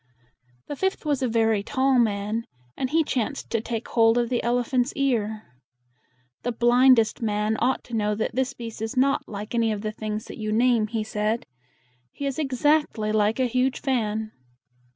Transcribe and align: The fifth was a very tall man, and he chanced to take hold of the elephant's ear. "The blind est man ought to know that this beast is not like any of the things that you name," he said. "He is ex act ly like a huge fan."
The 0.67 0.75
fifth 0.75 1.05
was 1.05 1.21
a 1.21 1.27
very 1.27 1.61
tall 1.61 1.99
man, 1.99 2.47
and 2.75 2.89
he 2.89 3.03
chanced 3.03 3.51
to 3.51 3.61
take 3.61 3.87
hold 3.89 4.17
of 4.17 4.29
the 4.29 4.41
elephant's 4.41 4.91
ear. 4.95 5.43
"The 6.41 6.51
blind 6.51 6.97
est 6.97 7.21
man 7.23 7.55
ought 7.59 7.83
to 7.83 7.93
know 7.95 8.15
that 8.15 8.33
this 8.33 8.55
beast 8.55 8.81
is 8.81 8.97
not 8.97 9.29
like 9.29 9.53
any 9.53 9.71
of 9.71 9.81
the 9.81 9.91
things 9.91 10.25
that 10.25 10.39
you 10.39 10.51
name," 10.51 10.87
he 10.87 11.03
said. 11.03 11.45
"He 12.11 12.25
is 12.25 12.39
ex 12.39 12.65
act 12.65 12.97
ly 12.97 13.11
like 13.11 13.39
a 13.39 13.45
huge 13.45 13.79
fan." 13.79 14.31